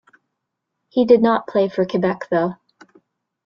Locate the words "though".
2.31-2.55